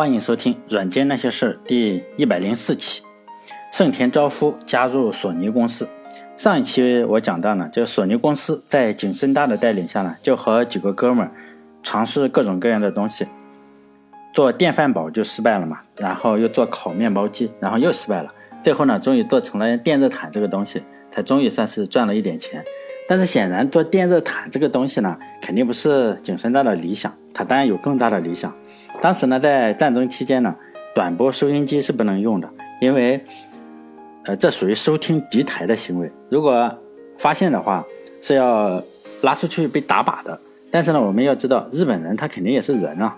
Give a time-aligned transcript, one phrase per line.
[0.00, 3.02] 欢迎收听《软件那些事》第一百零四期。
[3.70, 5.86] 盛田昭夫加入索尼公司。
[6.38, 11.30] 上一期我讲到呢，就索尼公司在景深大的带领下呢，就和几个哥们儿
[11.82, 13.26] 尝试各种各样的东西。
[14.32, 18.32] 做电饭煲就失败了嘛，然后又做烤面包机，然后又失败了。
[18.64, 20.82] 最后呢，终于做成了电热毯这个东西，
[21.12, 22.64] 才终于算是赚了一点钱。
[23.06, 28.50] 但是显然做电热毯这个东西呢，肯定不是景深大的理想，他当然有更大的理想。
[29.00, 30.54] 当时呢，在战争期间呢，
[30.94, 32.48] 短波收音机是不能用的，
[32.82, 33.24] 因为，
[34.24, 36.12] 呃，这属于收听敌台的行为。
[36.28, 36.70] 如果
[37.16, 37.82] 发现的话，
[38.20, 38.82] 是要
[39.22, 40.38] 拉出去被打靶的。
[40.70, 43.16] 但是呢，我们要知道，日本人他肯定也是人啊，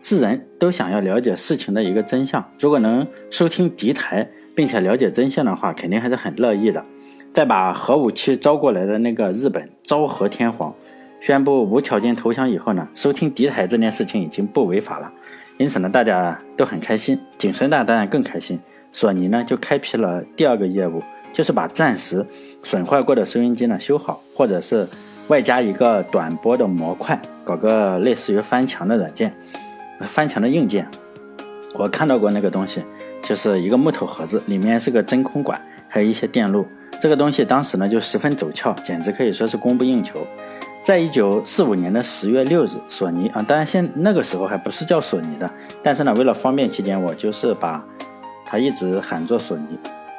[0.00, 2.42] 是人都想要了解事情的一个真相。
[2.60, 6.84] 如果能收听敌台并且了解真相的话，肯定还是很乐意的。
[7.32, 10.72] 在把核武器招过来的那个日本昭和天皇。
[11.20, 15.10] 宣布无条件投降以后呢，收听敌台这件事情已经不违法了，
[15.56, 17.18] 因此呢，大家都很开心。
[17.38, 18.60] 景深大当然更开心。
[18.90, 21.02] 索尼呢就开辟了第二个业务，
[21.32, 22.24] 就是把暂时
[22.62, 24.86] 损坏过的收音机呢修好，或者是
[25.28, 29.32] 外加一个短波的模块，搞个类似于翻墙的软件、
[30.00, 30.86] 翻墙的硬件。
[31.74, 32.82] 我看到过那个东西，
[33.22, 36.66] 就是一个木头盒子，里面是个真空管，还有一些电路。
[37.00, 40.24] 这个东西当时呢就十分走俏，简直可以说是供不应求。
[40.84, 45.50] 在一九四五年的十月六日，索尼啊，当然现那个时候还不是叫索尼的，
[45.82, 47.82] 但是呢，为了方便起见，我就是把
[48.44, 49.64] 它一直喊作索尼。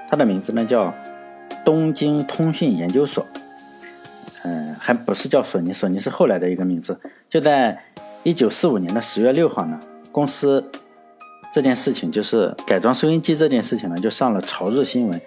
[0.09, 0.91] 它的名字呢叫
[1.63, 3.23] 东京通讯研究所，
[4.43, 6.99] 嗯，还不是叫索尼，索尼是后来的一个名字。
[7.29, 7.79] 就在
[8.23, 9.79] 一九四五年的十月六号呢，
[10.11, 10.71] 公司
[11.53, 15.21] 这件事情就是改装收音机这件事情呢，就上了朝日新闻。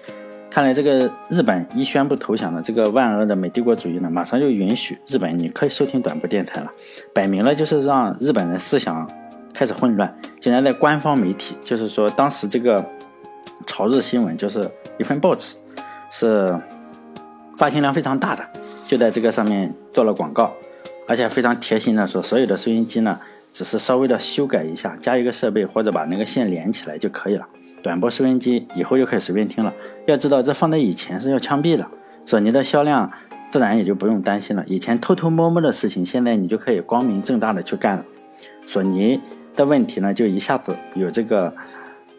[0.51, 6.71] 看来这个日本一宣布投降了，这个万恶的美帝国主义呢，马上就允许日本你可以收听短波电台了，
[7.15, 9.09] 摆明了就是让日本人思想
[9.53, 10.13] 开始混乱。
[10.41, 12.85] 竟然在官方媒体，就是说当时这个
[13.67, 15.57] 朝日新闻就是一份报纸，
[16.11, 16.59] 是
[17.57, 18.45] 发行量非常大的，
[18.87, 20.53] 就在这个上面做了广告，
[21.07, 23.21] 而且非常贴心的说，所有的收音机呢，
[23.53, 27.47] 只是稍微的修改一下，加一个设备或者把那个线连起来就可以了。
[27.83, 29.73] 短波收音机以后就可以随便听了。
[30.07, 31.87] 要知道，这放在以前是要枪毙的。
[32.25, 33.11] 索尼的销量
[33.51, 34.63] 自然也就不用担心了。
[34.67, 38.05] 以前偷偷摸摸的事情，现在你就可以光明正大的去干了。
[38.67, 39.21] 索尼
[39.55, 41.53] 的问题呢，就一下子有这个，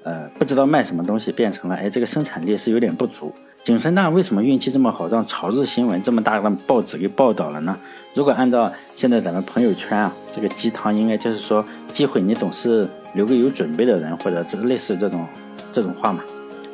[0.04, 3.32] 呃，不知道卖什么东西，变成了，哎，这个生产力是有点不足。
[3.62, 7.78] 景深大为什么运气这么好，让朝日新闻这么大的报纸给报道了呢？
[8.16, 15.24] 如果按照现在咱们朋友圈啊，这个鸡汤应该就是说，机会你总是留给有准备的人，或者这类似这种。
[15.72, 16.22] 这种话嘛，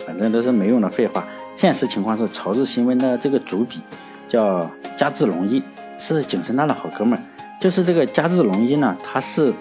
[0.06, 1.24] 反正都是没用的废话。
[1.58, 3.80] 现实情况是，朝日新闻的这个主笔
[4.28, 5.64] 叫加治龙一，
[5.98, 7.22] 是景深大的好哥们儿。
[7.62, 9.54] 就是这个加治龙一呢，他是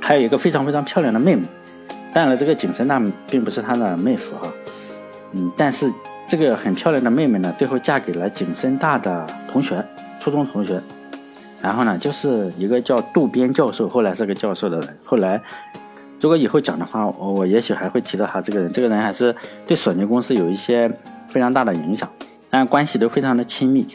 [0.00, 1.42] 还有一个非常非常漂亮的妹妹。
[2.12, 4.52] 当然了，这个景深大并不是他的妹夫哈，
[5.32, 5.88] 嗯，但是
[6.28, 9.84] 这个很漂亮的妹妹呢，最后嫁给了景深大的同学，
[10.20, 10.80] 初中同学。
[11.62, 15.40] 然后呢，就是一个叫渡边教授，后来是个教授的人，后来。
[16.22, 18.70] 如果以后讲的话，我我也许还会提到他这个人。
[18.70, 19.34] 这个人还是
[19.66, 20.88] 对索尼公司有一些
[21.26, 22.08] 非常大的影响，
[22.48, 23.88] 但关系都非常的亲密。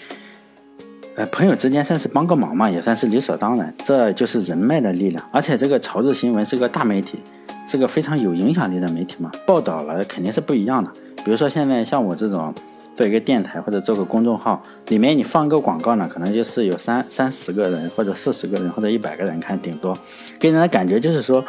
[1.15, 3.73] 呃，朋友之间算是帮个忙嘛，也算是理所当然。
[3.85, 5.23] 这就是人脉的力量。
[5.31, 7.17] 而且这个朝日新闻是个大媒体，
[7.65, 10.91] 是个非常有影响力的媒体嘛，报道了肯定是不一样的。
[11.23, 12.53] 比如说现在像我这种
[12.93, 19.97] 做一个电台或者做个公众号，里面你放个广告呢，可能就是有三三十个人或者四十个人或者一百个人看，顶多
[20.37, 21.41] 给人的感觉就是说。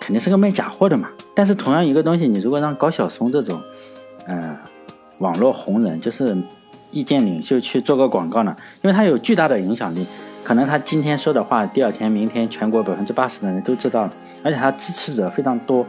[0.00, 3.60] 肯定是个卖假货的嘛，但是同样一个东西，你如果让高晓松这种，
[4.26, 4.56] 呃，
[5.18, 6.36] 网络红人，就是
[6.90, 10.06] 意见领袖去做个广告呢，因为他有巨大的影响力，
[10.42, 15.86] 可能他今天说的话，第二天、明天全国百分之八十的人都知道了，而且他支持者非常多，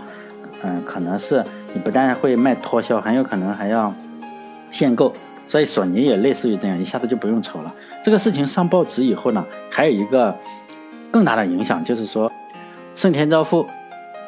[0.62, 1.44] 嗯，可能是
[1.74, 3.94] 你不但会卖脱销，很有可能还要
[4.72, 5.12] 限购，
[5.48, 7.74] 所以索尼也类似于这样，一下子就不用愁了。
[8.04, 10.36] 这个事情上报纸以后呢，还有一个
[11.10, 12.32] 更大的影响，就是说
[12.94, 13.66] 盛田昭夫。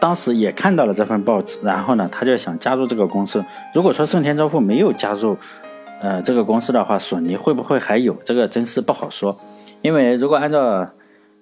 [0.05, 3.43] 当时也看到了这份报纸，然后呢，他就想加入这个公司。
[3.73, 5.35] 如果说盛田昭夫没有加入，
[5.99, 8.13] 呃，这个公司的话，索尼会不会还有？
[8.23, 9.35] 这个真是不好说。
[9.81, 10.87] 因为如果按照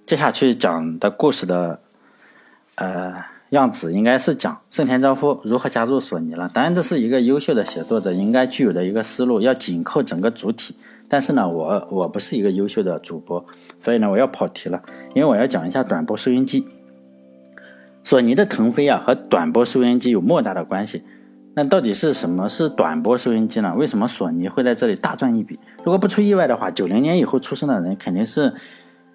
[0.05, 1.81] 接下去讲的故事的
[2.75, 3.13] 呃
[3.49, 6.49] 样子，应该是讲盛田昭夫如何加入索尼了。
[6.53, 10.77] 当然，这是一个优秀的写作者应该具有的一个思路，要紧扣整个主体。
[11.09, 13.45] 但是呢，我我不是一个优秀的主播，
[13.81, 14.81] 所以呢，我要跑题了，
[15.13, 16.65] 因为我要讲一下短波收音机。
[18.03, 21.03] 索尼的腾飞啊，和短波收音机有莫大的关系。
[21.55, 23.73] 那到底是什么是短波收音机呢？
[23.75, 25.59] 为什么索尼会在这里大赚一笔？
[25.83, 28.53] 如果不出意外的话，九零年以后出生的人肯定是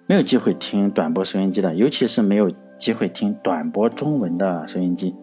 [0.07, 5.13] 没有机会听短波收音机的，尤其是没有机会听短波中文的收音机。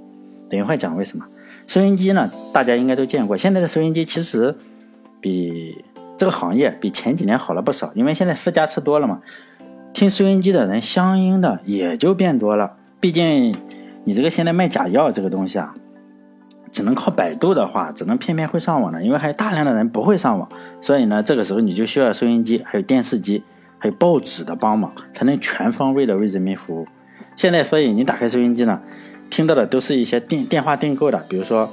[0.48, 1.24] 等一会儿讲为什么。
[1.66, 3.36] 收音机呢，大家应该都见过。
[3.36, 4.54] 现在的收音机其实
[5.20, 5.84] 比
[6.16, 9.22] 这个行业比前几年好了不少，因为现在私家车多了嘛，
[9.92, 12.76] 听收音机的人相应的也就变多了。
[13.00, 13.54] 毕竟
[14.04, 15.74] 你这个现在卖假药这个东西啊，
[16.72, 20.48] 只能靠百度的话，只能骗骗会上网的，因为还有大量的人不会上网，
[20.80, 23.42] 所以呢，这个时候你就需要收音机、还有电视机、
[23.78, 26.86] 还有报纸的帮忙，才能全方位的为人民服务。
[27.36, 28.80] 现在，所以你打开收音机呢。
[29.28, 31.68] 听到的都是一些电电话订购的，比如说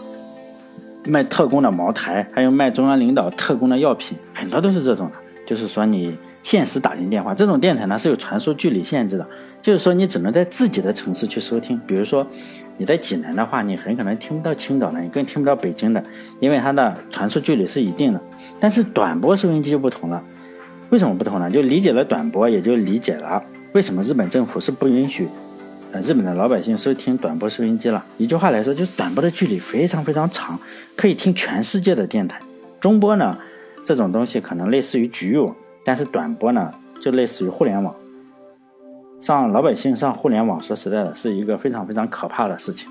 [1.05, 5.17] 卖特供的茅台，还有卖中央领导特供的药品，很多都是这种的。
[5.45, 9.27] 就是说你限时打进电话，这种电台呢是有传输距离限制的，
[9.61, 11.79] 就是说你只能在自己的城市去收听。
[11.87, 12.27] 比如说
[12.77, 16.03] 你在济南的话，你很可能听不到青岛的，你更听不到北京的，
[16.39, 18.21] 因为它的传输距离是一定的。
[18.59, 20.21] 但是短波收音机就不同了，
[20.89, 21.49] 为什么不同呢？
[21.49, 23.41] 就理解了短波，也就理解了
[23.71, 25.27] 为什么日本政府是不允许
[25.93, 26.01] 呃。
[26.01, 28.03] 日本的老百姓收听短波收音机了。
[28.17, 30.59] 一句话来说，就是短波的距离非常非常长，
[30.95, 32.41] 可以听全世界的电台。
[32.81, 33.37] 中波呢，
[33.85, 37.93] 这种东西可能类似于局域网，但是短波呢，就类似于互联网。
[39.19, 42.89] 上老百姓上互联网，说实在的，是一个非常非常可怕的事情。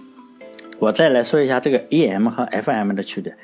[0.79, 3.37] 我再来说一下这个 AM 和 FM 的区别。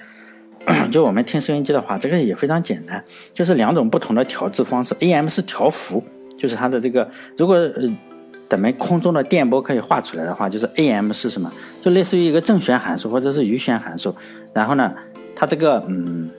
[0.90, 3.02] 就我们听收音机的话，这个也非常简单，
[3.32, 4.94] 就是两种不同的调制方式。
[5.00, 6.02] AM 是调幅，
[6.38, 7.96] 就是它的这个，如果呃。
[8.50, 11.52] 咱们空中的电波可以画出来的话，就是 AM 是什么？
[11.82, 14.16] 就类似于一个正弦函数或者是余弦函数。
[14.54, 14.90] 然后呢，
[15.36, 16.30] 它这个嗯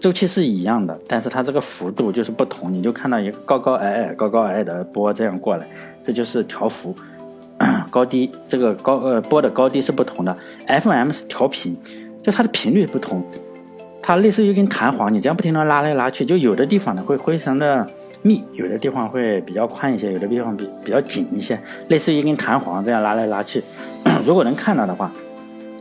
[0.00, 2.72] 周期是一样的，但是它这个幅度就是不同。
[2.72, 5.66] 你就看到一个高高矮矮、高高矮矮的波这样过来，
[6.02, 6.94] 这就是调幅，
[7.90, 10.36] 高低这个高呃波的高低是不同的。
[10.66, 11.76] FM 是调频，
[12.22, 13.24] 就它的频率不同，
[14.02, 17.86] 它类似于一根弹簧，你这样不停的拉来拉去，就有的地方呢会非常的。
[18.22, 21.56] 密有的地方会比较宽一些，有的地方比比较紧一些，
[21.88, 23.62] 类似于一根弹簧这样拉来拉去。
[24.26, 25.12] 如果能看到的话，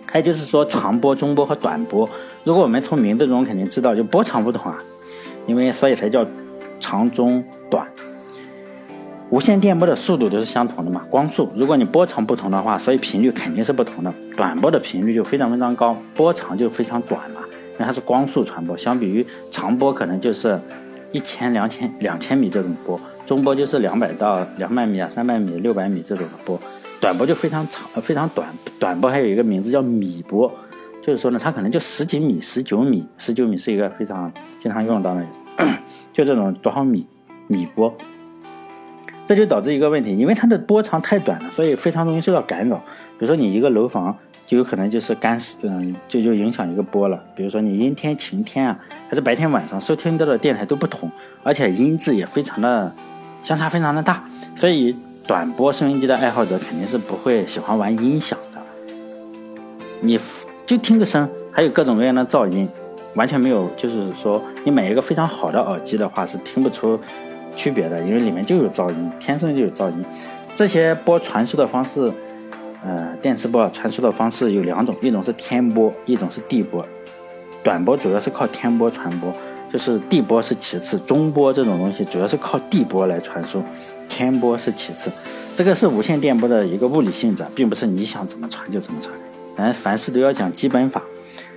[0.05, 2.07] 还有就是说长波、中波和短波。
[2.45, 4.77] 如果我们从名字中肯定知道，就波长不同啊，
[5.47, 6.25] 因为所以才叫
[6.79, 7.85] 长、中、短。
[9.31, 11.49] 无线电波的速度都是相同的嘛，光速。
[11.55, 14.13] 如果你波长不同的话，所以频率肯定是不同的。
[14.37, 17.41] 短波的频率就非常非常高，波长就非常短嘛，
[17.73, 20.57] 因为它是光速传播，相比于长波可能就是。
[21.11, 26.59] 一千、两千、两千米这种波，中波就是两百到两百米啊、三百米、六百米这种的波，
[26.99, 28.49] 短波就非常长、非常短。
[28.77, 30.53] 短波还有一个名字叫米波，
[31.05, 35.23] 就是说呢，它可能就十几米、十九米、十九米是一个非常经常用到的，
[36.11, 37.05] 就这种多少米
[37.47, 37.93] 米波。
[39.25, 42.77] 这就导致一个问题，因为它的波长太短了，所以非常容易受到干扰。
[42.77, 44.17] 比如说你一个楼房。
[44.47, 47.19] 就有可能就是干湿，嗯，就就影响一个波了。
[47.35, 48.79] 比如说你阴天、晴天啊，
[49.09, 51.09] 还是白天晚上收听到的电台都不同，
[51.41, 52.93] 而且音质也非常的
[53.43, 54.23] 相差非常的大。
[54.55, 58.61] 所以短波收音机的爱好者肯定是不会喜欢玩音响的。
[60.01, 60.15] 你
[60.65, 62.67] 就听个声，还有各种各样的噪音，
[63.15, 66.99] 完全没有，就是说你买一个非常好的耳机的话是听不出
[67.55, 70.03] 区别的，因为里面就有噪音，天生就有噪音。
[70.55, 72.11] 这些波传输的方式。
[72.87, 76.85] 呃，电磁波传输的方式有两种，一种是天波，一种是地波。
[77.63, 79.31] 短波主要是靠天波传播，
[79.73, 80.99] 就是地波是其次。
[80.99, 83.63] 中波这种东西主要是靠地波来传输，
[84.07, 85.09] 天波是其次。
[85.55, 89.11] 这个是无线电波的一个物理性质，并不是你想怎么传就怎么传。
[89.57, 91.01] 嗯，凡事都要讲基本法。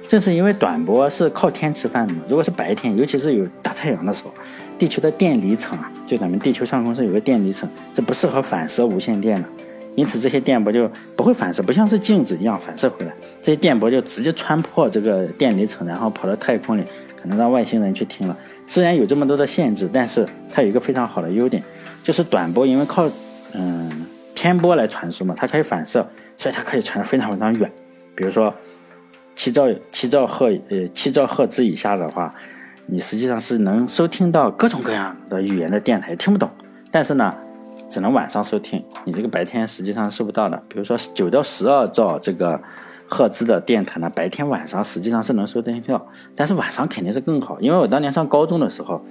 [0.06, 4.32] 正是因为短波是靠天吃饭的嘛，如果是白天，尤其是有大太阳的时候，
[4.78, 9.48] 地球的电离层啊，就咱们地球上空是有个电离层，这不适合反射无线电的。
[9.96, 13.12] 因此，这些电波就不会反射，不像是镜子一样反射回来。
[13.42, 16.84] 这些电波就直接穿破这个电离层，然后跑到太空里，
[17.20, 18.36] 可能让外星人去听了。
[18.66, 21.62] 虽然有这么多的限制，但是它有一个非常好的优点，
[22.02, 23.10] 就是短波因为靠
[23.52, 23.90] 嗯
[24.34, 27.70] 天波来传输嘛，它可以反射，所以它可以传得非常非常远。
[28.18, 28.52] 比如说
[29.34, 32.34] 七兆七兆赫呃七兆赫兹以下的话，
[32.86, 36.50] 你实际上是能收听到各种各样的语言的电台，听不懂，
[36.90, 37.32] 但是呢。
[37.90, 40.62] 只能晚上收听，你这个白天实际上收不到的。
[40.68, 42.60] 比如说九到十二兆这个
[43.06, 46.06] 赫兹的电台呢，白天晚上实际上是能收听到，
[46.36, 47.58] 但是晚上肯定是更好。
[47.62, 49.02] 因为我当年上高中的时候，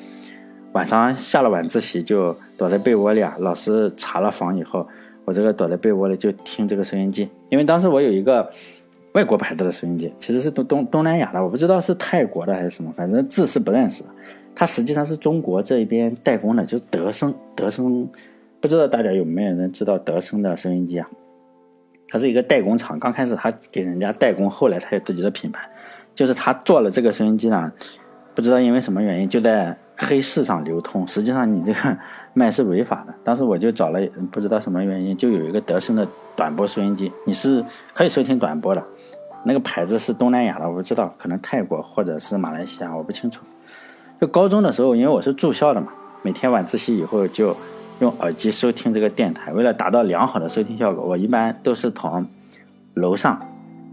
[0.73, 4.87] 晚上下了晚自习就躲在被窝里啊，老师查了房以后，
[5.25, 7.27] 我这个躲在被窝里就听这个收音机。
[7.49, 8.47] 因为当时我有一个
[9.17, 14.03] 外国牌子的收音机，其实是东东东南亚的，我不知道是泰国的还是什么，反正字是不认识。
[14.53, 18.07] 它实际上是中国这一边代工的，就是德声，德声。
[18.61, 21.09] 不知道大家有没有人知道德声的收音机啊？
[22.07, 25.67] 它是一个代工厂，刚开始他给人家代工，后来他有自己的品牌。
[26.13, 27.71] 就是他做了这个收音机呢，
[28.35, 31.97] 不知道因为什么原因，就在黑市上流通，实际上你这个
[32.33, 33.13] 卖是违法的。
[33.23, 33.99] 当时我就找了，
[34.31, 38.83] 不知道什么原因，就有一个德生的短波收音机，你是可以收听短波的。
[39.47, 43.41] 那个牌子是东南亚的，我不知道，可能泰国或者是马来西亚，我不清楚。
[44.19, 45.87] 就高中的时候，因为我是住校的嘛，
[46.21, 47.55] 每天晚自习以后就
[48.01, 49.53] 用耳机收听这个电台。
[49.53, 52.27] 为了达到良好的收听效果，我一般都是从
[52.95, 53.41] 楼上，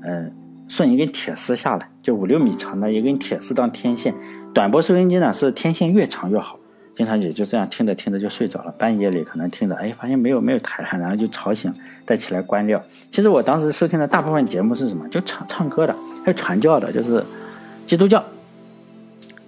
[0.02, 0.32] 嗯，
[0.68, 4.12] 顺一根铁丝下来，就五六米长的一根铁丝当天线。
[4.52, 6.58] 短波收音机呢是天线越长越好，
[6.96, 8.74] 经常也就这样听着听着就睡着了。
[8.78, 11.72] 半夜里可能听着，哎，发现没有没有台了，然后就吵醒，
[12.06, 12.82] 再起来关掉。
[13.10, 15.08] 其实我当时收听的大部分节目是什么？
[15.08, 17.24] 就唱唱歌的，还有传教的，就是
[17.86, 18.22] 基督教。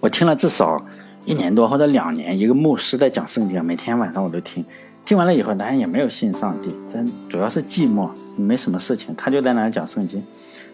[0.01, 0.85] 我听了至少
[1.25, 4.65] 一年多或者两年，一个牧师在讲圣经，每天晚上我都听。
[5.05, 10.21] 听完了以后，当然也没有信上帝，真主要是寂寞，没什么事情，他就在那讲圣经。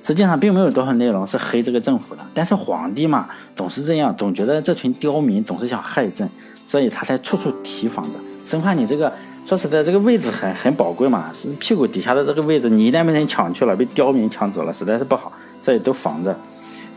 [0.03, 6.29] 实际上并没有多少内容是黑这个政府的，但是皇帝嘛总是这样，总觉得这群刁民总是想害朕，
[6.73, 9.13] 所以他才处处提防着，生怕你这个
[9.45, 16.35] 说实在这个位置很很宝贵嘛，是屁股底下的这个位置，你一旦被人抢去了，被刁民抢走了，实在是不好，所以都防着。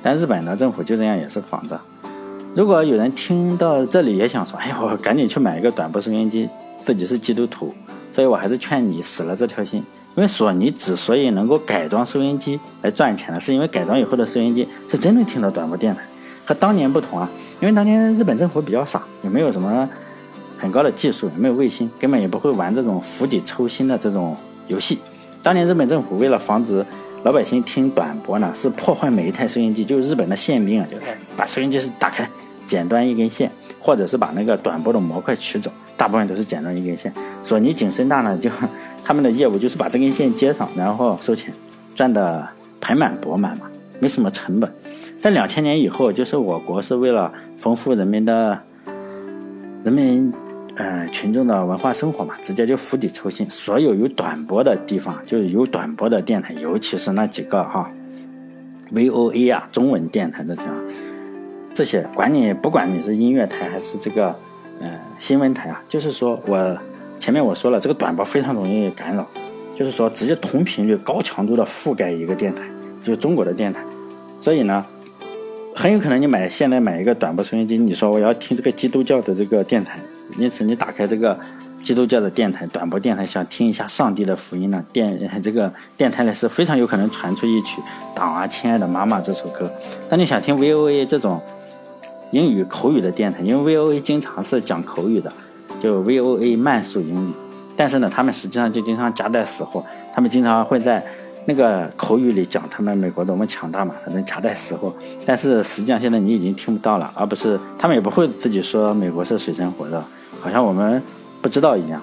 [0.01, 1.77] 但日本的政府就这样也是防着。
[2.55, 6.47] 如果有人听到这里也想说，哎呀，我赶紧去买一个短波收音机，
[6.81, 7.75] 自己是基督徒，
[8.13, 9.83] 所以我还是劝你死了这条心。
[10.15, 16.01] 因为索尼之所以能够改装收音机来赚钱呢，是因为改装以后的收音机是真能听到短波电台，
[16.45, 17.29] 和当年不同啊。
[17.59, 19.89] 因为当年日本政府比较傻，也没有什么
[20.57, 24.35] 很高的技术，也没有卫星，根本也不会玩这种釜底抽薪的这种
[24.67, 24.99] 游戏。
[25.41, 26.85] 当年日本政府为了防止
[27.23, 30.97] 老百姓听短波呢，是破坏每一台收音机，就是日本的宪兵啊，就
[31.35, 32.29] 把收音机是打开，
[32.67, 37.11] 剪断一根线，或者是把那个短波的模块取走，大部分都是剪断一根线。
[37.43, 38.49] 索尼景深大呢就。
[39.07, 41.53] 他们的业务就是把这根线接上，然后收钱，
[41.93, 42.43] 赚的
[42.81, 43.67] 盆满钵满嘛，
[43.99, 44.73] 没什么成本。
[45.25, 48.61] 在两千年以后，就是我国是为了丰富人民的、
[49.83, 50.31] 人民
[50.75, 57.89] 呃群众的文化生活嘛，直接就釜底抽薪，所有有短波的地方，就是有短波的电台，尤其是那几个哈
[58.93, 60.71] ，VOA 啊，中文电台的这样
[61.73, 64.27] 这些，管你不管你是音乐台还是这个
[64.79, 66.77] 呃新闻台啊，就是说我。
[67.17, 69.25] 前面我说了，这个短波非常容易干扰，
[69.75, 72.61] 就是说直接同频率、高强度的覆盖一个电台，
[73.03, 73.83] 就是中国的电台，
[74.39, 74.85] 所以呢，
[75.77, 79.99] 很有可能你买现在买一个短波收音机，你说我要听这个基督教的这个电台，
[80.37, 81.37] 因此你打开这个
[81.83, 87.81] 基督教的电台、短波电台，想听一下上帝的福音呢，电这个电台呢是非常有可能传出一曲
[88.17, 89.69] 《党啊，亲爱的妈妈》这首歌。
[90.09, 91.41] 当你想听 VOA 这种
[92.31, 95.31] 英语口语的电台，因为 VOA 经常是讲口语的。
[95.81, 97.33] 就 VOA 慢速英语，
[97.75, 99.83] 但是呢，他们实际上就经常夹带死货。
[100.13, 101.03] 他们经常会在
[101.45, 104.93] 那个口语里讲他们美国多么强大嘛，反正夹带死货。
[105.25, 110.03] 但是实际上现在你已经听不到了，而不是他们也不会自己说美国是水深火热，
[110.41, 111.01] 好像我们
[111.41, 112.01] 不知道一样。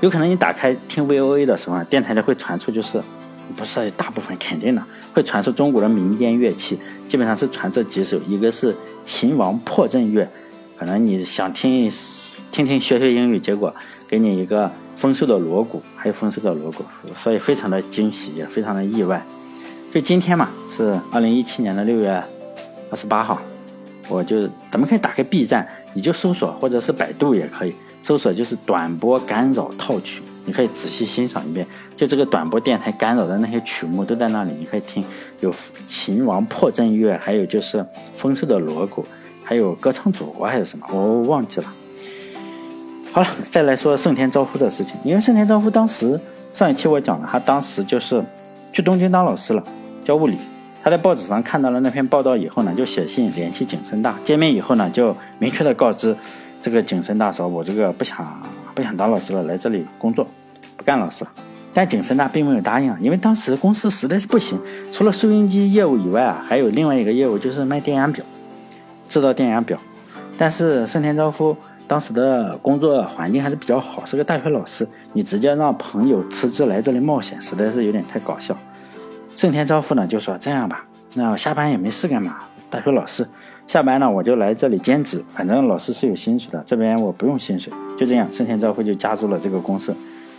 [0.00, 3.00] 有可能你打开听 VOA 的时候，电台里会传出，就是
[3.56, 8.74] 不是大部分肯定的会传出中国的民间乐器，基本上是传这几首，一个是
[9.04, 10.28] 秦王破阵乐，
[10.78, 11.90] 可能你想听。
[12.52, 13.72] 听听学学英语，结果
[14.08, 16.82] 给你一个丰收的锣鼓，还有丰收的锣鼓，
[17.14, 19.22] 所以非常的惊喜，也非常的意外。
[19.92, 22.10] 就今天嘛，是二零一七年的六月
[22.90, 23.38] 二十八号，
[24.08, 31.66] 我就咱们可以打开 B 站，你就搜索，或者是百度也可以搜索，就是短波干扰套曲，你可以仔细欣赏一遍。
[31.96, 35.04] 就这个短波电台干扰的那些曲目都在那里，你可以听，
[35.40, 35.52] 有
[35.86, 37.84] 秦王破阵乐，还有就是
[38.16, 39.04] 丰收的锣鼓，
[39.44, 41.66] 还有歌唱祖国还是什么，我忘记了。
[43.12, 44.96] 好了，再来说盛田昭夫的事情。
[45.02, 46.18] 因为盛田昭夫当时
[46.54, 48.24] 上一期我讲了，他当时就是
[48.72, 49.62] 去东京当老师了，
[50.04, 50.38] 教物理。
[50.80, 54.14] 他在报纸上看到了那篇报道以后呢，就写信联系景深大。
[54.22, 56.16] 见面以后呢，就明确的告知
[56.62, 58.40] 这个景深大说：“我这个不想
[58.76, 60.24] 不想当老师了，来这里工作，
[60.76, 61.26] 不干老师。”
[61.74, 64.56] 但景深大并没有答应啊，因为当时公司实在是不行，
[64.92, 68.24] 除了收音机业务以外啊，还有另外一个业务就是卖电压表，
[69.08, 69.76] 制造电压表。
[70.38, 71.56] 但是盛田昭夫。
[71.90, 74.86] 当时的工作环境还是比较好，是个大学老师。
[75.12, 78.56] 你直接让朋友辞职来这里冒险，实在是有点太搞笑。
[79.34, 83.28] 盛田昭夫呢就说：“这样吧，那下班也没事干嘛，大学老师
[83.66, 89.92] 下班呢我就来这里兼职，反正老师是有薪水的，这边我不用薪水。”就这样，盛田昭夫就加入了这个公司，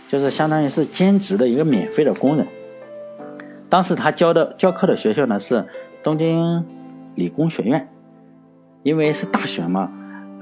[0.08, 2.46] 就是相当于是兼职的一个免费的工人。
[3.68, 5.66] 当时他教的教课的学校呢是
[6.02, 6.64] 东京
[7.14, 7.90] 理工学院，
[8.82, 9.92] 因为是大学嘛。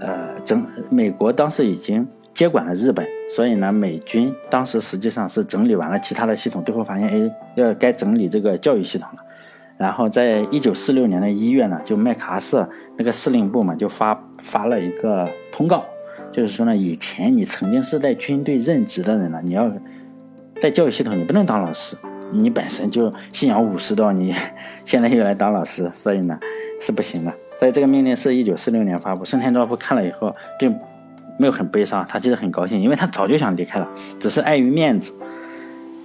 [0.00, 9.24] 呃，整美国当时已经接管了日本，所以呢，美军当时实际上是整理完了其他的系统，最后发现，哎，要该整理这个教育系统了。
[9.76, 15.84] 然后在一九四六年的一月呢，就麦克阿瑟那个司令部嘛，就发发了一个通告，
[16.30, 19.70] 就是说呢，以前你曾经是在军队任职的人呢，你要
[20.60, 21.96] 在教育系统你不能当老师，
[22.30, 24.34] 你本身就信仰武士道，你
[24.84, 26.38] 现在又来当老师，所以呢
[26.80, 27.32] 是不行的。
[27.60, 30.74] 所以这个命令是一九四六年发布，盛田昭夫看了以后并
[31.36, 33.86] 没有很悲伤，他其实很高兴，因为他早就想离开了，
[34.18, 35.12] 只是碍于面子。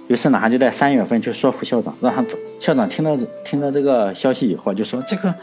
[0.08, 2.36] 于是呢，他就在三月份去说服校长，让他走。
[2.60, 5.34] 校长听到听到这个消息以后，就说：“这个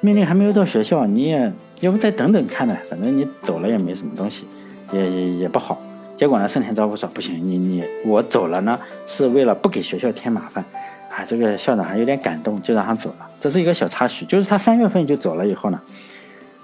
[0.00, 2.74] 命令还没有到学校，你也要不再等等看呢？
[2.88, 4.46] 反正你走了也没什么东西，
[4.92, 5.78] 也也也不好。”
[6.16, 10.64] 结果呢，盛田昭夫说：“不行，你你我走了呢，是为了不给学校添麻烦。”
[11.12, 13.27] 啊，这个校长还有点感动，就让他走了。
[13.40, 15.80] 这是一个小插曲，就是他三月份就走了以后呢，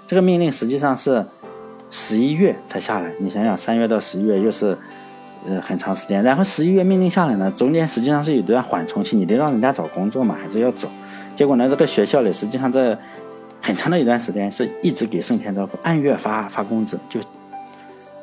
[0.07, 1.25] 这个命令实际上是
[1.89, 3.11] 十一月才下来。
[3.19, 4.77] 你想想，三月到十一月又是。
[5.47, 10.89] 呃，很长时间，然后十一月命令下来呢，中间实际上是有段缓冲期，你得让人家找工作嘛，还是要走。
[11.35, 12.97] 结果呢，这个学校里实际上这
[13.61, 17.19] 很长的一段时间是一直给盛田昭夫按月发发工资，就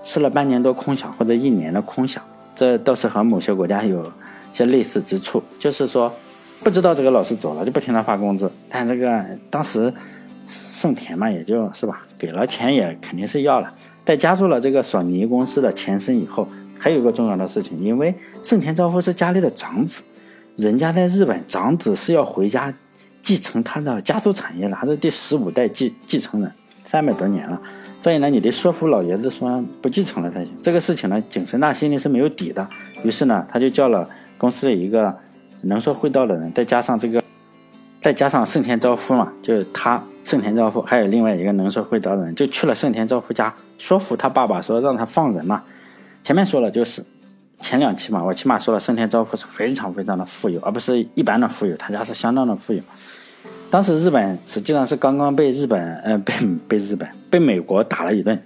[0.02, 2.16] 吃了半年多空饷或者一年的空饷。
[2.56, 4.10] 这倒是和某些国家有
[4.52, 6.12] 些类似之处，就是说
[6.62, 9.92] 不知道这个老师走了就不停的发工资，但这个当时
[10.46, 13.72] 盛田嘛，也就是吧，给了钱也肯定是要了。
[14.04, 16.48] 在加入了这个索尼公司的前身以后。
[16.78, 20.02] 还有一个重要的事情，因为盛田昭夫是家里的长子，
[20.56, 22.74] 人家在日本，长子是要回家
[23.20, 26.50] 继承他的家族产业的，他是第十五代继继承人，
[26.84, 27.62] 三百多年了，
[28.02, 30.52] 所以呢，你得说服老爷子说不继承了才行。
[30.60, 32.68] 这个事情呢，景深大心里是没有底的，
[33.04, 35.16] 于是呢，他就叫了公司的一个
[35.62, 37.22] 能说会道的人，再加上这个，
[38.00, 45.62] 再加上盛田昭夫嘛，就是他盛田昭夫，还有另外一个能说会道的人，就去了盛田昭夫家，说服他爸爸说让他放人嘛。
[46.22, 47.04] 前面说了，就是
[47.58, 52.82] 前两期嘛，我起码说了，盛田昭夫是非常非常的富有，而不是一般的富有，他家是相当的富有。
[53.70, 56.34] 当时日本实际上是刚刚被日本，呃，被
[56.68, 58.40] 被日本被美国打了一顿，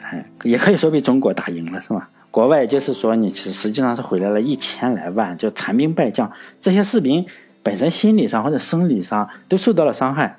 [0.00, 2.08] 哎，也可以说被中国打赢了，是吧？
[2.32, 6.28] 国外就是说，你实实际上是回来了一千来万，就残兵败将，
[6.60, 7.24] 这些士兵
[7.62, 10.36] 本身心理上或者生理上都受到了伤害，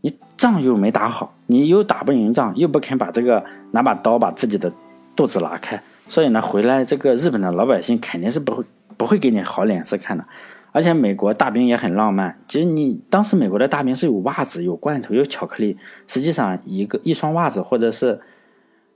[0.00, 4.72] 你仗又没打好，你又打不赢仗，又不肯把这个拿把刀把自己的。
[5.14, 8.64] 肚子拉开，所以呢，回来这个日本的老百姓肯定是不会
[8.96, 10.24] 不会给你好脸色看的。
[10.72, 18.18] 而且美国大兵也很浪漫，其实你当时美国的大兵是有袜子、有罐头、有巧克力，实际上一个一双袜子或者是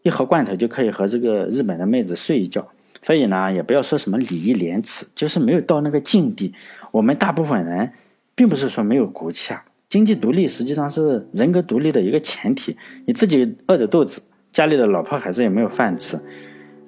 [0.06, 2.64] 一盒罐头就可以和这个日本的妹子睡一觉。
[3.02, 6.54] 所以呢，也不要说什么礼义廉耻，就是没有到那个境地。
[6.92, 7.90] 我们大部分人
[8.36, 12.76] 并不是说没有骨气啊，经济独立实际上是人格独立的一个前提。
[13.06, 14.22] 你自己饿着肚子。
[14.52, 16.18] 家里的老婆孩子也没有饭吃，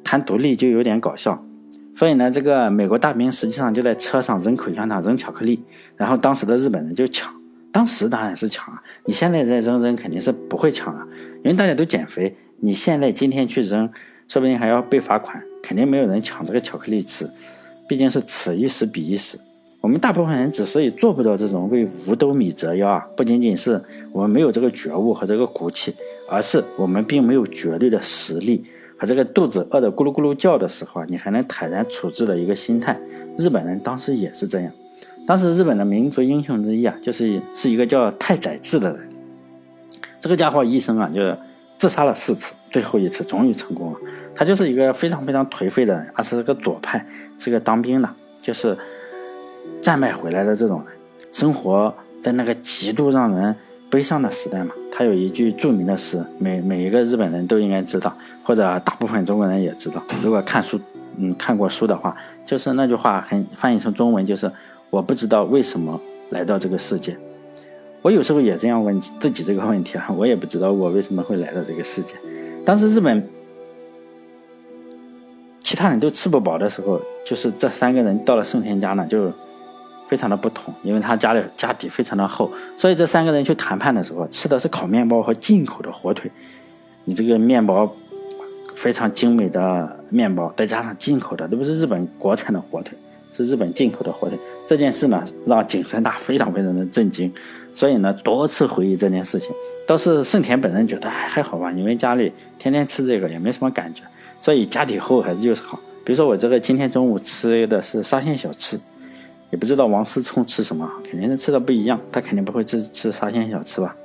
[0.02, 1.44] 谈独立就有点搞笑。
[1.94, 5.62] 所以呢，这个美国大兵实际上就在车上扔口香糖、扔巧克力，
[5.96, 7.34] 然后当时的日本人就抢。
[7.70, 11.06] 当时当然是抢啊，你现在再扔扔肯定是不会抢了，
[11.44, 12.34] 因为大家都减肥。
[12.60, 13.90] 你现在今天去扔，
[14.28, 17.28] 说不定还要被罚款，肯定没有人抢这个巧克力吃。
[17.88, 19.38] 毕竟是此一时彼一时。
[19.80, 23.80] 我们大部分人之所以做不到这种为五斗米折腰啊，不仅仅是
[24.12, 25.94] 我们没有这个觉悟和这个骨气。
[26.30, 28.62] 而是我们并没有绝对的实力
[28.98, 32.94] 和这个肚子饿得咕噜咕噜叫的时候啊，你还能坦然处置的一个心态。
[33.38, 34.70] 日本人当时也是这样。
[35.26, 39.08] 当时日本的民族英雄之一啊，就是是一个叫太宰治的人。
[40.20, 41.34] 这个家伙一生啊，就是
[41.78, 43.98] 自杀了四次，最后一次终于成功了。
[44.34, 47.06] 他就是一个非常非常颓废的人，而是个左派，
[47.38, 48.10] 是个当兵的，
[48.42, 48.76] 就是
[49.80, 50.96] 战败回来的这种人，
[51.32, 53.54] 生活在那个极度让人
[53.88, 54.74] 悲伤的时代嘛。
[54.92, 58.12] 他有一句著名的诗，每每一个日本人都应该知道，
[58.42, 60.02] 或者大部分中国人也知道。
[60.22, 60.80] 如果看书，
[61.16, 64.50] 嗯，看过书的话，就是那句话，很翻译成中文就是
[64.90, 67.16] “我不知道为什么来到这个世界”。
[68.02, 72.14] 我有时候也这样问自己这个问题啊， 我也不知道我为什么会来到这个世界。
[72.64, 73.28] 当时日本
[75.60, 79.32] 其他人都吃不饱的时候，就是这三个人到了盛田家呢，就。
[80.08, 86.30] 非常的不同，因为他家里家底非常的厚，所以这三个人去谈判的时候吃的是烤面包和进口的火腿。
[87.04, 87.94] 你这个面包
[88.74, 92.96] 非常精美的面包，再加上进口的，都不是日本国产的火腿，
[93.34, 94.38] 是日本进口的火腿。
[94.66, 97.30] 这件事呢，让景山大非常非常的震惊，
[97.74, 99.50] 所以呢，多次回忆这件事情。
[99.86, 104.02] 倒是盛田本人觉得还还好吧，因为家里天天吃这个也没什么感觉，
[104.40, 105.78] 所以家底厚还是就是好。
[106.04, 108.78] 比如说我这个今天中午吃的是沙县小吃。
[109.50, 111.98] 也不知道王思聪吃什么，肯定是吃的不一样。
[112.12, 113.96] 他肯定不会吃吃沙县小吃吧？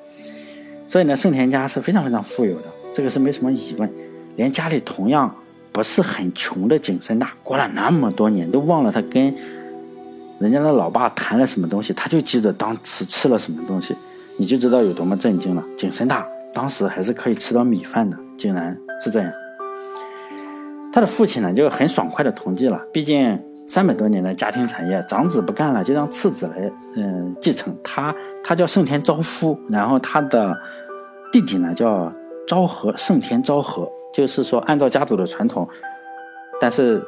[0.87, 3.91] 所以呢，盛田家是非常非常富有的，这个是没什么疑问。
[4.37, 5.35] 连家里同样
[5.73, 9.35] 不是很穷的景深大，过了那么多年都忘了他跟
[10.43, 13.95] 人家的老爸谈了什么东西，他就记得当时吃了什么东西，
[14.37, 15.63] 你就知道有多么震惊了。
[15.77, 19.31] 景深大当时还是可以吃到米饭的，竟然是这样。
[20.91, 27.73] 他的父亲呢，就很爽快的同意了，毕竟三百多年的家庭产业，长子不干了，就让次子来，嗯，继承。
[27.81, 30.53] 他他叫盛田昭夫，然后他的
[31.31, 32.11] 弟弟呢叫
[32.45, 35.65] 昭和，盛田昭和，就是说按照家族的传统，
[36.59, 37.01] 但是。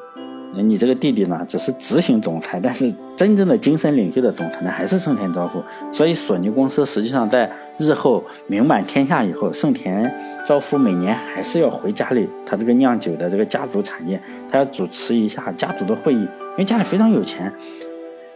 [0.64, 5.64] 你这个弟弟呢，只是执行总裁，但是真正的精神领袖的总裁呢，还是盛田昭夫。
[5.92, 10.12] 所以索尼公司实际上在日后名满天下以后，盛田
[10.48, 14.20] 昭夫每年还是要回家里，他这个酿酒的这个家族产业，
[14.52, 17.52] 他要主持一下家族的会议，因为家里非常有钱。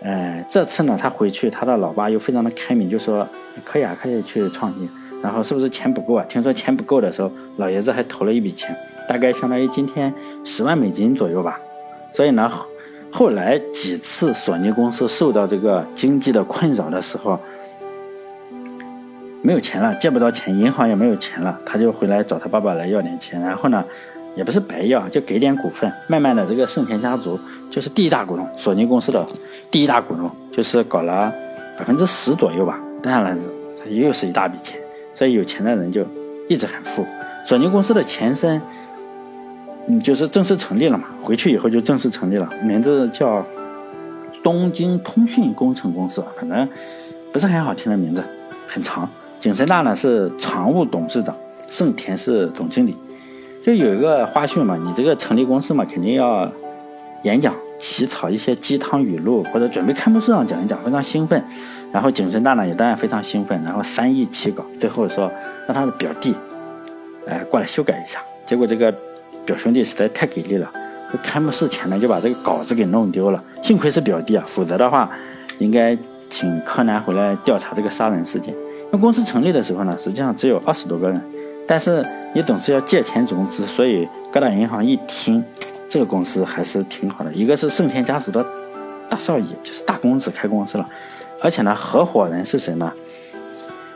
[0.01, 3.27] 呃，这次呢，他回去，他的老爸又非常的开明，就说
[3.65, 4.87] 可以啊，可以去创业。
[5.21, 6.25] 然后是不是钱不够啊？
[6.29, 8.73] 听说钱不够的时候，老爷子还投了一笔钱，
[9.07, 10.13] 大概相当于今天
[10.45, 11.59] 十万美金左右吧。
[12.11, 12.51] 所以呢，
[13.11, 17.39] 后来几次索尼公司受到这个经济的困扰的时候，
[19.41, 23.39] 没有钱了，借不到钱，银行也没有钱了，他就回来找他爸爸来要点钱。
[23.39, 23.83] 然后呢，
[24.35, 25.91] 也不是白要，就给点股份。
[26.07, 27.39] 慢慢的，这个盛田家族
[27.71, 29.25] 就是第一大股东，索尼公司的
[29.71, 31.31] 第一大股东，就是搞了
[31.77, 32.79] 百分之十左右吧。
[33.01, 33.41] 当然了，
[33.87, 34.79] 又是一大笔钱，
[35.13, 36.05] 所以有钱的人就
[36.47, 37.05] 一直很富。
[37.45, 38.61] 索尼公司的前身。
[39.91, 43.43] 嗯，就是正式成立了嘛，回去以后就正式成立了，名字叫
[44.43, 46.69] 东京通讯工程公司，反正
[47.33, 48.23] 不是很好听的名字，
[48.67, 49.09] 很长。
[49.39, 51.35] 景深大呢是常务董事长，
[51.67, 52.95] 盛田是总经理。
[53.65, 56.47] 就有一个花絮嘛，你这个成立公司嘛，肯定要
[57.23, 61.43] 演讲、起草一些鸡汤语录，或者准备开幕式上讲一讲，非常兴奋。
[61.91, 65.31] 然后景深大呢也当然非常兴奋，然后三易起稿，最后说
[65.65, 66.35] 让他的表弟，
[67.27, 68.93] 哎过来修改一下，结果这个。
[69.49, 70.71] 表兄弟实在太给力了，
[71.23, 73.43] 开幕式前呢就把这个稿子给弄丢了。
[73.63, 75.09] 幸亏是表弟啊，否则的话，
[75.57, 75.97] 应该
[76.29, 78.53] 请柯南回来调查这个杀人事件。
[78.91, 81.19] 那公司成立的时候呢，实际上只有二十多个人，
[81.65, 85.43] 但是你总是要借钱融资，所以各大银行一听，
[85.89, 87.33] 这个公司还是挺好的。
[87.33, 88.45] 一个是盛田家族的
[89.09, 90.87] 大少爷，就是大公子开公司了，
[91.41, 92.93] 而且呢，合伙人是谁呢？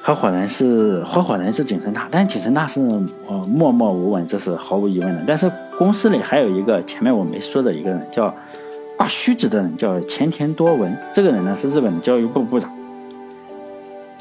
[0.05, 5.23] 合伙人是合伙人是景深大，但是景深大是呃默默无闻，这是毫无疑问的。
[5.25, 8.35] 但是公司里还有一个前面我没说的一个人，叫
[8.97, 10.93] 挂虚职的人，叫前田多文。
[11.13, 12.69] 这个人呢是日本的教育部部长。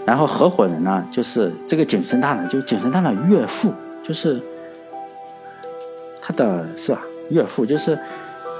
[0.06, 3.72] 然后合伙人呢就是这个景深大呢，就景深大的岳父，
[4.06, 4.40] 就是
[6.20, 7.02] 他的是吧？
[7.30, 7.98] 岳父就是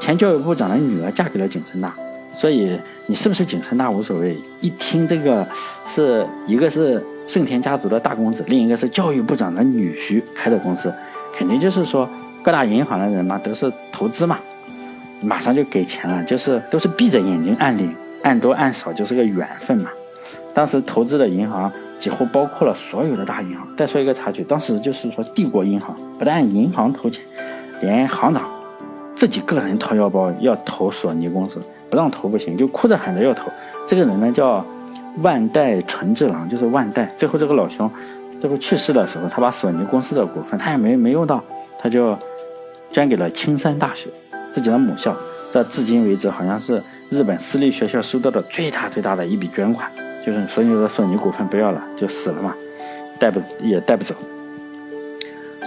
[0.01, 1.95] 前教育部长的女儿嫁给了景深大。
[2.35, 5.47] 所以你是不是景深大无所谓，一听这个
[5.87, 10.93] 是一个是盛田家族的大公子，另一个是教育部长的女婿开的公司，
[11.35, 12.07] 肯定就是说
[12.43, 14.39] 各大银行的人嘛都是投资嘛，
[15.23, 17.91] 马上就给钱了，就是都是闭着眼睛按领，
[18.23, 19.89] 按多按少就是个缘分嘛。
[20.53, 23.67] 当时投资的银行几乎包括了所有的大银行。
[23.79, 27.25] 再说一个插曲，当时就是说帝国银行不但银行投钱，
[27.81, 28.43] 连行长
[29.17, 31.63] 自己个人掏腰包要投索尼公司。
[31.89, 33.51] 不让投不行，就哭着喊着要投。
[33.87, 34.65] 这个人呢叫
[35.19, 37.13] 万代纯治郎，就是万代。
[37.19, 37.91] 最后这个老兄
[38.41, 41.43] 最后去世的时候，他把索尼公司的股份他也没没用到，
[41.79, 42.19] 他就
[42.91, 44.09] 捐给了青山大学
[44.55, 45.17] 自己的母校。
[45.53, 49.91] 这至今为止好像是日本私立学校收到的最大最大的一笔捐款。
[50.25, 52.55] 就是所以说索尼股份不要了，就死了嘛，
[53.19, 54.15] 带不也带不走。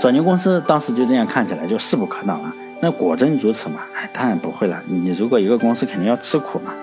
[0.02, 2.54] 索尼公司当时就这样看起来就势不可挡了。
[2.82, 3.82] 那果真如此吗？
[3.96, 4.82] 哎，当然不会了。
[4.88, 6.74] 你如果一个公司肯定要吃苦嘛，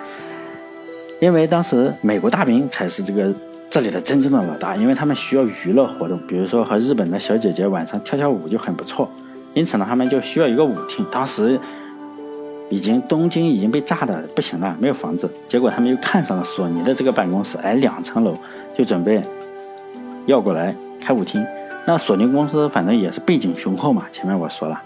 [1.22, 3.32] 因为当时美国大兵才是这个
[3.70, 9.08] 这里的真正的老大，因为他们需要娱乐活动，比如说和日本的小姐姐晚上跳跳舞就很不错。
[9.54, 11.06] 因此呢，他们就需要一个舞厅。
[11.12, 11.60] 当时
[12.70, 15.30] 已经东京已经被炸的不行了，没有房子。
[15.46, 18.36] 结果他们又看上了索尼的这个办公室，哎，两层楼
[18.76, 19.22] 就准备
[20.26, 21.46] 要过来开舞厅。
[21.86, 24.82] 那索尼公司反正也是背景雄厚嘛，前面我说了。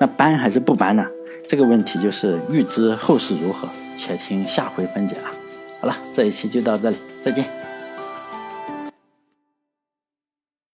[0.00, 1.04] 那搬还是不搬呢？
[1.46, 3.68] 这个问题就是预知后事如何，
[3.98, 5.33] 且听下回分解了。
[5.84, 7.63] 好了，这一期就到这里，再见。